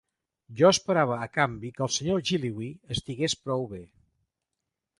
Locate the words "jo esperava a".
0.61-1.27